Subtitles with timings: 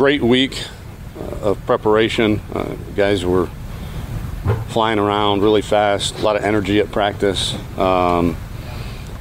[0.00, 0.64] great week
[1.18, 2.40] uh, of preparation.
[2.54, 3.50] Uh, guys were
[4.68, 7.54] flying around really fast, a lot of energy at practice.
[7.76, 8.34] Um,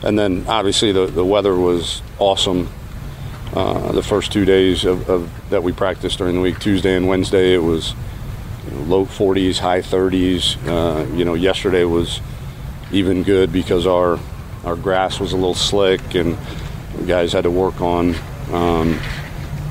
[0.04, 2.70] and then obviously the, the weather was awesome
[3.54, 7.09] uh, the first two days of, of, that we practiced during the week, Tuesday and
[7.09, 7.93] Wednesday, it was
[8.64, 10.55] you know, low 40s, high 30s.
[10.66, 12.21] Uh, you know, yesterday was
[12.93, 14.18] even good because our
[14.64, 16.38] our grass was a little slick and
[17.05, 18.16] guys had to work on
[18.54, 18.98] um,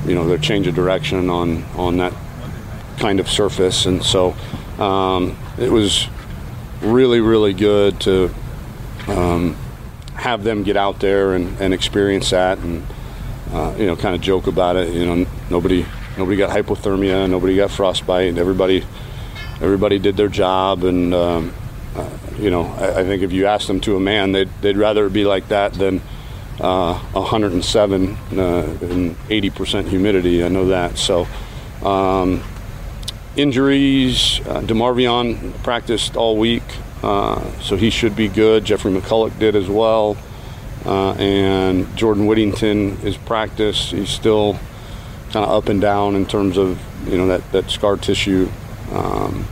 [0.05, 2.13] you know their change of direction on on that
[2.97, 4.35] kind of surface, and so
[4.77, 6.07] um, it was
[6.81, 8.33] really really good to
[9.07, 9.55] um,
[10.15, 12.85] have them get out there and, and experience that and
[13.51, 14.93] uh, you know kind of joke about it.
[14.93, 15.85] You know nobody
[16.17, 18.85] nobody got hypothermia, nobody got frostbite, everybody
[19.61, 21.13] everybody did their job and.
[21.13, 21.53] Um,
[21.95, 22.07] uh,
[22.37, 25.09] you know, I, I, think if you ask them to a man, they'd, they'd rather
[25.09, 26.01] be like that than
[26.59, 30.43] uh, 107 uh, and 80% humidity.
[30.43, 30.97] I know that.
[30.97, 31.27] So,
[31.83, 32.43] um,
[33.35, 34.39] injuries.
[34.41, 36.63] Uh, Demarvion practiced all week,
[37.03, 38.65] uh, so he should be good.
[38.65, 40.17] Jeffrey McCulloch did as well.
[40.85, 43.91] Uh, and Jordan Whittington is practiced.
[43.91, 44.53] He's still
[45.31, 48.49] kind of up and down in terms of you know that, that scar tissue,
[48.91, 49.45] um,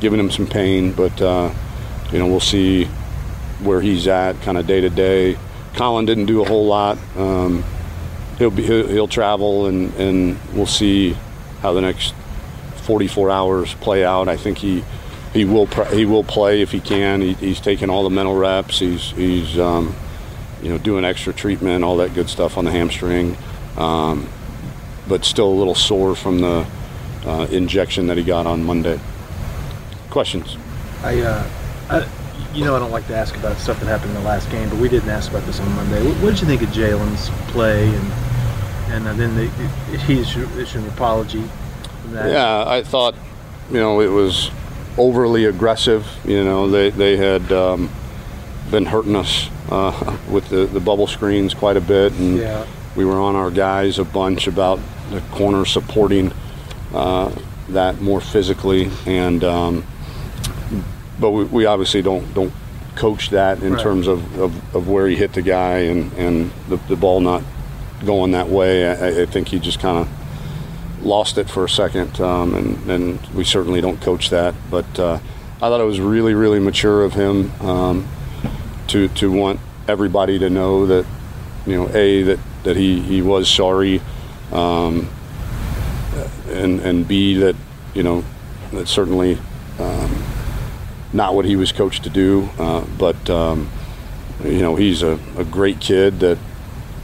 [0.00, 0.92] giving him some pain.
[0.92, 1.52] But uh,
[2.10, 2.86] you know we'll see
[3.62, 5.36] where he's at, kind of day to day.
[5.74, 6.98] Collin didn't do a whole lot.
[7.16, 7.64] Um,
[8.38, 11.16] he'll be he'll, he'll, travel and and we'll see
[11.60, 12.14] how the next
[12.82, 14.28] 44 hours play out.
[14.28, 14.84] I think he
[15.32, 17.20] he will he will play if he can.
[17.20, 18.78] He, he's taking all the mental reps.
[18.78, 19.94] He's he's um,
[20.62, 23.36] you know doing extra treatment, all that good stuff on the hamstring,
[23.76, 24.28] um,
[25.08, 26.66] but still a little sore from the
[27.24, 29.00] uh, injection that he got on Monday.
[30.10, 30.56] Questions?
[31.02, 31.50] I, uh,
[31.88, 32.21] I
[32.54, 34.68] you know I don't like to ask about stuff that happened in the last game,
[34.68, 36.04] but we didn't ask about this on Monday.
[36.04, 38.12] What, what did you think of Jalen's play and
[38.92, 39.46] and uh, then the,
[39.98, 41.42] he issued an apology?
[42.12, 43.14] Yeah, I thought
[43.70, 44.50] you know it was
[44.98, 46.06] overly aggressive.
[46.24, 47.90] You know they they had um,
[48.70, 52.66] been hurting us uh, with the, the bubble screens quite a bit, and yeah.
[52.96, 54.78] we were on our guys a bunch about
[55.10, 56.32] the corner supporting
[56.92, 57.34] uh,
[57.70, 59.42] that more physically and.
[59.42, 59.86] Um,
[61.22, 62.52] but we, we obviously don't don't
[62.96, 63.82] coach that in right.
[63.82, 67.42] terms of, of, of, where he hit the guy and, and the, the ball not
[68.04, 68.86] going that way.
[68.86, 73.26] I, I think he just kind of lost it for a second, um, and, and
[73.28, 74.54] we certainly don't coach that.
[74.70, 75.14] But uh,
[75.56, 78.08] I thought it was really, really mature of him um,
[78.88, 81.06] to to want everybody to know that
[81.66, 84.02] you know a that that he, he was sorry,
[84.52, 85.08] um,
[86.48, 87.56] and and b that
[87.94, 88.22] you know
[88.72, 89.38] that certainly.
[89.78, 90.21] Um,
[91.12, 92.48] not what he was coached to do.
[92.58, 93.70] Uh, but um,
[94.44, 96.38] you know, he's a, a, great kid that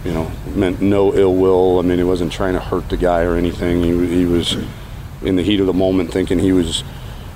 [0.04, 1.78] you know meant no ill will.
[1.78, 3.82] I mean, he wasn't trying to hurt the guy or anything.
[3.82, 4.56] He, he was
[5.22, 6.84] in the heat of the moment, thinking he was.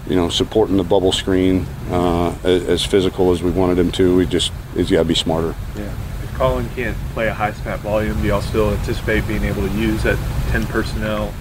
[0.08, 4.16] You know, supporting the bubble screen uh, as, as, physical as we wanted him to.
[4.16, 5.54] We just he's got to be smarter.
[5.76, 5.94] Yeah.
[6.24, 9.72] If Collin can't play a high snap volume, do y'all still anticipate being able to
[9.74, 10.18] use that
[10.50, 11.32] ten personnel?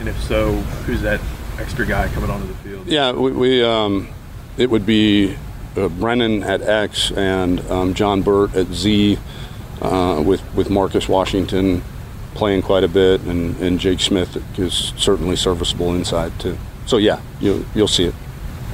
[0.00, 0.54] And if so,
[0.86, 1.20] who's that
[1.58, 2.88] extra guy coming onto the field?
[2.88, 4.08] Yeah, we, we um,
[4.56, 5.36] it would be
[5.76, 9.18] uh, Brennan at X and um, John Burt at Z,
[9.80, 11.82] uh, with with Marcus Washington
[12.34, 16.56] playing quite a bit, and, and Jake Smith is certainly serviceable inside too.
[16.86, 18.14] So yeah, you'll you'll see it.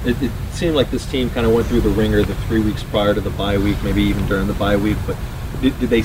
[0.04, 2.82] It, it seemed like this team kind of went through the ringer the three weeks
[2.84, 4.96] prior to the bye week, maybe even during the bye week.
[5.06, 5.16] But
[5.60, 6.04] did, did they?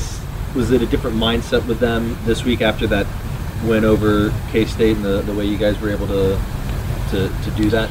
[0.55, 3.07] Was it a different mindset with them this week after that
[3.65, 6.41] win over K State and the, the way you guys were able to
[7.11, 7.89] to, to do that?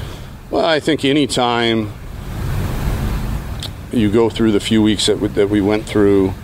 [0.51, 1.93] Well, I think anytime
[3.93, 6.35] you go through the few weeks that we, that we went through,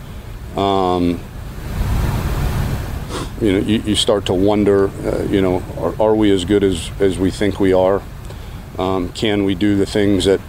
[0.56, 1.18] um,
[3.40, 6.62] you know, you, you, start to wonder, uh, you know, are, are, we as good
[6.62, 8.00] as, as we think we are?
[8.78, 10.40] Um, can we do the things that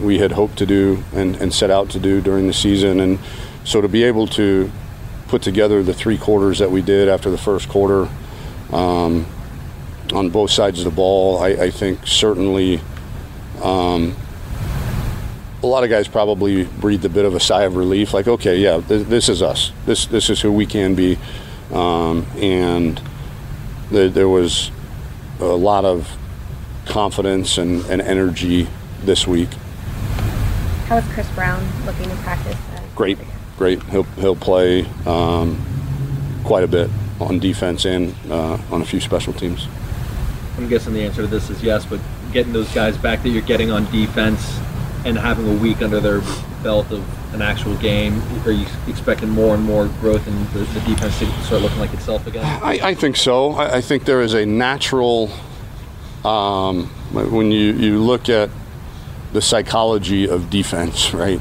[0.00, 3.00] we had hoped to do and, and set out to do during the season?
[3.00, 3.18] And
[3.64, 4.70] so to be able to
[5.26, 8.08] put together the three quarters that we did after the first quarter
[8.72, 9.26] um,
[10.14, 12.80] on both sides of the ball, I, I think certainly
[13.60, 14.16] um,
[15.62, 18.58] a lot of guys probably breathed a bit of a sigh of relief, like, okay,
[18.58, 19.72] yeah, th- this is us.
[19.86, 21.18] This this is who we can be,
[21.72, 23.00] um, and
[23.90, 24.70] th- there was
[25.38, 26.16] a lot of
[26.86, 28.66] confidence and, and, energy
[29.02, 29.48] this week.
[30.86, 32.56] How is Chris Brown looking in practice?
[32.96, 33.18] Great,
[33.56, 33.82] great.
[33.84, 35.64] He'll he'll play um,
[36.44, 36.90] quite a bit
[37.20, 39.68] on defense and uh, on a few special teams.
[40.56, 42.00] I'm guessing the answer to this is yes, but
[42.32, 44.58] getting those guys back that you're getting on defense
[45.04, 46.20] and having a week under their
[46.62, 48.20] belt of an actual game?
[48.44, 51.92] Are you expecting more and more growth in the, the defense to start looking like
[51.92, 52.44] itself again?
[52.62, 53.52] I, I think so.
[53.52, 55.30] I, I think there is a natural,
[56.24, 58.50] um, when you, you look at
[59.32, 61.40] the psychology of defense, right?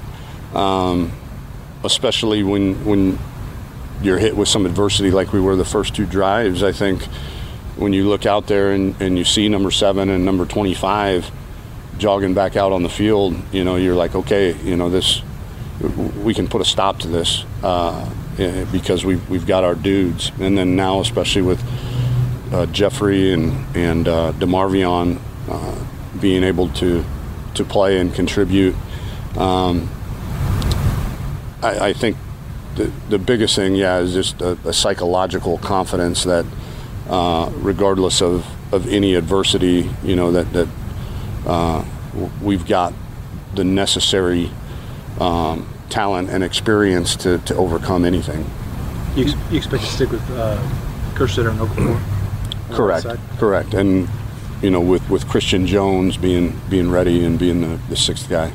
[0.53, 1.11] Um,
[1.83, 3.17] especially when when
[4.01, 6.63] you're hit with some adversity like we were the first two drives.
[6.63, 7.07] I think
[7.77, 11.31] when you look out there and, and you see number seven and number 25
[11.97, 15.21] jogging back out on the field, you know, you're like, okay, you know, this,
[16.23, 18.09] we can put a stop to this uh,
[18.39, 20.31] eh, because we've, we've got our dudes.
[20.39, 21.63] And then now, especially with
[22.51, 25.85] uh, Jeffrey and, and uh, DeMarvion uh,
[26.19, 27.05] being able to,
[27.53, 28.75] to play and contribute,
[29.37, 29.89] um,
[31.61, 32.17] I, I think
[32.75, 36.45] the, the biggest thing, yeah, is just a, a psychological confidence that
[37.09, 40.67] uh, regardless of, of any adversity, you know, that, that
[41.45, 41.83] uh,
[42.41, 42.93] we've got
[43.55, 44.49] the necessary
[45.19, 48.45] um, talent and experience to, to overcome anything.
[49.15, 50.57] You, ex- you expect to stick with uh,
[51.15, 51.99] Kerstetter and Okafor?
[52.75, 53.05] Correct,
[53.37, 53.73] correct.
[53.73, 54.07] And,
[54.61, 58.53] you know, with, with Christian Jones being, being ready and being the, the sixth guy.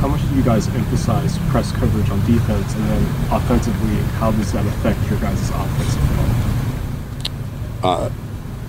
[0.00, 4.52] How much do you guys emphasize press coverage on defense, and then offensively, how does
[4.52, 6.13] that affect your guys' offensive
[7.84, 8.08] flow?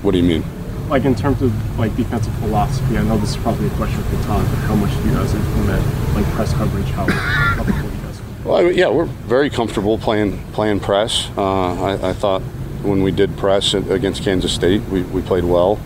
[0.02, 0.44] What do you mean?
[0.90, 4.24] Like in terms of like defensive philosophy, I know this is probably a question for
[4.24, 5.84] Todd, but how much do you guys implement
[6.16, 6.86] like press coverage?
[6.88, 7.08] How
[7.56, 8.22] comfortable you guys?
[8.44, 11.30] Well, yeah, we're very comfortable playing playing press.
[11.36, 12.42] Uh, I, I thought
[12.84, 15.80] when we did press against Kansas State, we, we played well.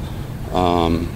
[0.53, 1.07] Um,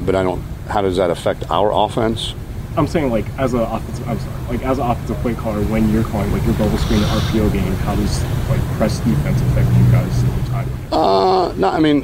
[0.00, 0.42] but I don't.
[0.66, 2.34] How does that affect our offense?
[2.76, 5.88] I'm saying like as an offensive, I'm sorry, like as an offensive play caller, when
[5.90, 9.92] you're calling like your bubble screen RPO game, how does like press defense affect you
[9.92, 10.68] guys in the time?
[10.92, 12.02] Uh, no, I mean,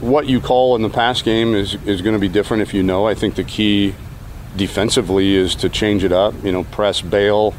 [0.00, 2.82] what you call in the pass game is is going to be different if you
[2.82, 3.06] know.
[3.06, 3.94] I think the key
[4.56, 6.34] defensively is to change it up.
[6.44, 7.54] You know, press, bail.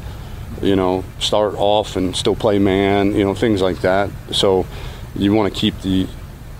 [0.62, 3.14] You know, start off and still play man.
[3.14, 4.10] You know, things like that.
[4.32, 4.66] So
[5.14, 6.06] you want to keep the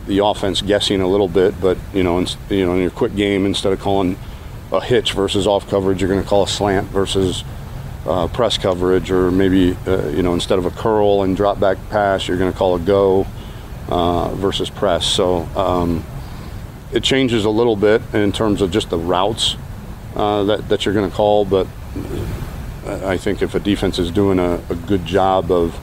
[0.06, 3.15] the offense guessing a little bit, but you know, in, you know, in your quick
[3.15, 4.19] game, instead of calling
[4.73, 7.44] a hitch versus off coverage, you're going to call a slant versus
[8.06, 11.79] uh, press coverage, or maybe uh, you know, instead of a curl and drop back
[11.91, 13.26] pass, you're going to call a go
[13.88, 15.06] uh, versus press.
[15.06, 16.05] So um,
[16.93, 19.56] it changes a little bit in terms of just the routes
[20.14, 21.44] uh, that, that you're going to call.
[21.44, 21.67] But
[22.87, 25.79] I think if a defense is doing a, a good job of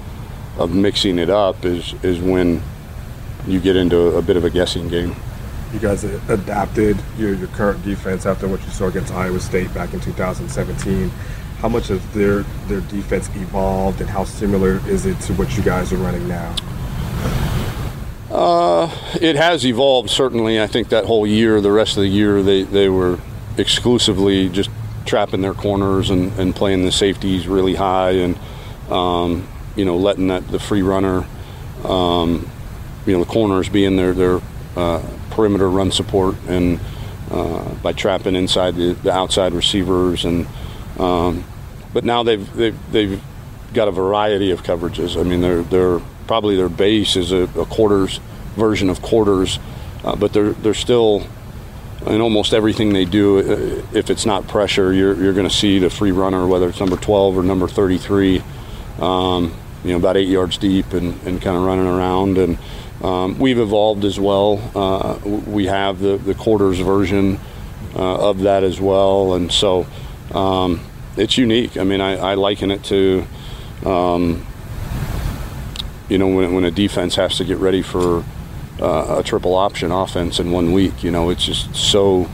[0.58, 2.64] of mixing it up, is is when
[3.48, 5.16] you get into a bit of a guessing game.
[5.74, 9.94] You guys adapted your, your current defense after what you saw against Iowa State back
[9.94, 11.10] in 2017.
[11.60, 15.64] How much has their their defense evolved, and how similar is it to what you
[15.64, 16.56] guys are running now?
[19.22, 20.62] It has evolved certainly.
[20.62, 23.20] I think that whole year, the rest of the year, they, they were
[23.58, 24.70] exclusively just
[25.06, 28.38] trapping their corners and, and playing the safeties really high and
[28.90, 31.26] um, you know letting that the free runner,
[31.84, 32.50] um,
[33.06, 34.42] you know the corners being their their
[34.76, 35.02] uh,
[35.32, 36.80] perimeter run support and
[37.32, 40.48] uh, by trapping inside the, the outside receivers and
[41.00, 41.44] um,
[41.94, 43.22] but now they've they've they've
[43.74, 45.20] got a variety of coverages.
[45.20, 48.20] I mean, they're they're probably their base is a, a quarters
[48.56, 49.60] version of quarters,
[50.04, 51.26] uh, but they're they're still
[52.08, 53.40] in almost everything they do.
[53.40, 56.80] uh, If it's not pressure, you're you're going to see the free runner, whether it's
[56.80, 58.42] number 12 or number 33,
[59.00, 62.38] um, you know, about eight yards deep and, and kind of running around.
[62.38, 62.58] And
[63.04, 64.60] um, we've evolved as well.
[64.76, 67.40] Uh, we have the the quarters version
[67.96, 69.86] uh, of that as well, and so
[70.34, 70.80] um,
[71.18, 71.78] it's unique.
[71.78, 73.26] I mean, I, I liken it to
[73.86, 74.46] um,
[76.10, 78.24] you know, when, when a defense has to get ready for
[78.82, 82.30] uh, a triple option offense in one week, you know, it's just so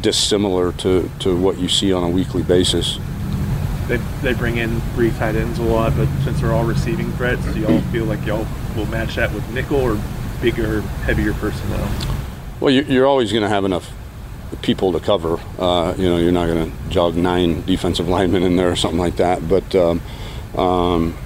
[0.00, 2.98] dissimilar to, to what you see on a weekly basis.
[3.88, 7.44] They, they bring in three tight ends a lot, but since they're all receiving threats,
[7.54, 8.46] do y'all feel like y'all
[8.76, 10.00] will match that with nickel or
[10.42, 11.88] bigger, heavier personnel?
[12.60, 13.90] Well, you- you're always going to have enough
[14.62, 15.38] people to cover.
[15.58, 18.98] Uh, you know, you're not going to jog nine defensive linemen in there or something
[18.98, 19.48] like that.
[19.48, 20.00] But um,
[20.56, 21.16] um,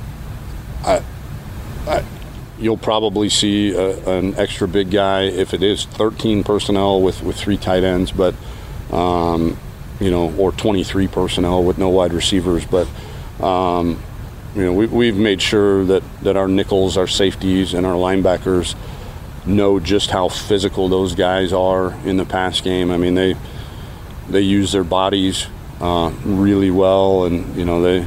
[0.84, 1.02] I,
[2.60, 7.36] you'll probably see a, an extra big guy if it is 13 personnel with, with
[7.36, 8.34] three tight ends, but
[8.92, 9.58] um,
[9.98, 12.64] you know, or 23 personnel with no wide receivers.
[12.64, 12.88] But
[13.42, 14.02] um,
[14.54, 18.74] you know, we, we've made sure that, that our nickels, our safeties, and our linebackers
[19.46, 22.90] know just how physical those guys are in the pass game.
[22.90, 23.36] I mean, they
[24.28, 25.46] they use their bodies
[25.80, 28.06] uh, really well, and you know they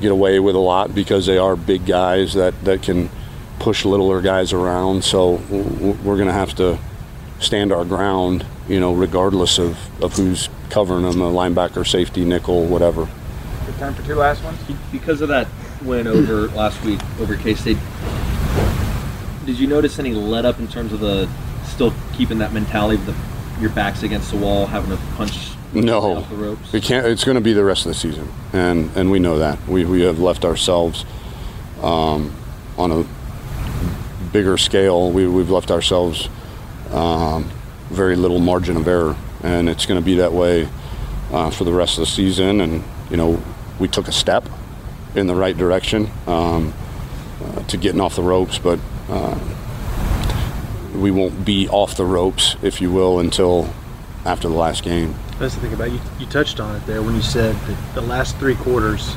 [0.00, 3.10] get away with a lot because they are big guys that that can
[3.60, 5.04] push littler guys around.
[5.04, 6.78] So w- w- we're going to have to
[7.38, 12.64] stand our ground, you know, regardless of, of who's covering them, a linebacker, safety, nickel,
[12.66, 13.06] whatever.
[13.78, 14.58] time for two last ones?
[14.90, 15.46] because of that
[15.84, 17.78] win over last week over K State,
[19.46, 21.28] did you notice any let up in terms of the
[21.64, 23.14] still keeping that mentality of the
[23.60, 26.72] your backs against the wall, having to punch No, off the ropes?
[26.72, 27.06] we can't.
[27.06, 29.58] It's going to be the rest of the season, and and we know that.
[29.68, 31.04] We we have left ourselves
[31.82, 32.34] um,
[32.78, 33.04] on a
[34.32, 35.10] bigger scale.
[35.10, 36.28] We we've left ourselves
[36.90, 37.50] um,
[37.90, 40.68] very little margin of error, and it's going to be that way
[41.32, 42.60] uh, for the rest of the season.
[42.60, 43.42] And you know,
[43.78, 44.48] we took a step
[45.14, 46.72] in the right direction um,
[47.44, 48.78] uh, to getting off the ropes, but.
[49.08, 49.38] Uh,
[50.94, 53.72] we won't be off the ropes, if you will, until
[54.24, 55.14] after the last game.
[55.38, 56.00] That's the thing about you.
[56.18, 59.14] You touched on it there when you said that the last three quarters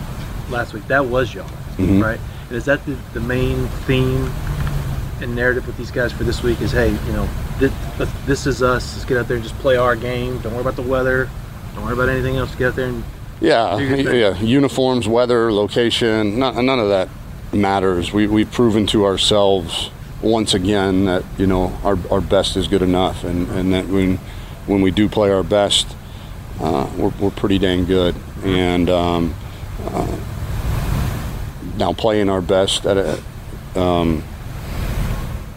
[0.50, 2.02] last week that was y'all, Mhm.
[2.02, 2.20] right?
[2.48, 4.32] And is that the, the main theme
[5.24, 6.62] and narrative with these guys for this week?
[6.62, 7.28] Is hey, you know,
[7.60, 7.72] this,
[8.26, 8.94] this is us.
[8.96, 10.38] Let's get out there and just play our game.
[10.40, 11.30] Don't worry about the weather.
[11.76, 12.54] Don't worry about anything else.
[12.56, 13.04] Get out there and
[13.42, 14.20] Yeah, Do your thing.
[14.20, 14.40] yeah.
[14.40, 17.10] Uniforms, weather, location, none, none of that
[17.52, 18.12] matters.
[18.14, 19.90] We, we've proven to ourselves
[20.22, 24.18] once again that you know our, our best is good enough, and, and that when
[24.68, 25.96] when we do play our best,
[26.62, 28.16] uh, we're, we're pretty dang good.
[28.44, 29.36] And um,
[29.86, 30.20] uh,
[31.78, 33.22] now playing our best at a
[33.80, 34.24] um,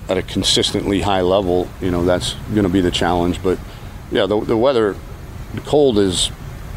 [0.09, 3.43] at a consistently high level, you know that's going to be the challenge.
[3.43, 3.59] But
[4.11, 4.97] yeah, the, the weather,
[5.55, 6.31] the cold is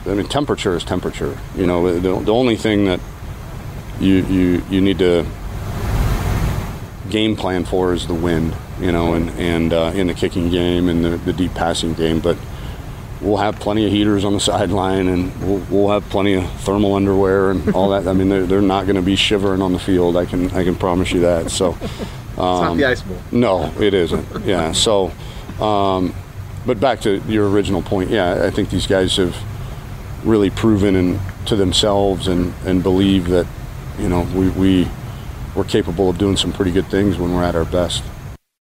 [0.06, 1.38] I mean, temperature is temperature.
[1.56, 3.00] You know, the, the only thing that
[4.00, 5.26] you, you you need to
[7.10, 8.56] game plan for is the wind.
[8.80, 12.20] You know, and and uh, in the kicking game and the, the deep passing game,
[12.20, 12.38] but.
[13.22, 16.96] We'll have plenty of heaters on the sideline, and we'll, we'll have plenty of thermal
[16.96, 18.08] underwear and all that.
[18.08, 20.16] I mean, they're, they're not going to be shivering on the field.
[20.16, 21.52] I can I can promise you that.
[21.52, 21.78] So,
[22.40, 23.18] it's not the ice bowl.
[23.32, 24.46] no, it isn't.
[24.46, 24.72] Yeah.
[24.72, 25.12] So,
[25.60, 26.14] um,
[26.66, 28.10] but back to your original point.
[28.10, 29.36] Yeah, I think these guys have
[30.24, 33.48] really proven in, to themselves and, and believe that,
[33.98, 34.88] you know, we, we
[35.56, 38.04] we're capable of doing some pretty good things when we're at our best.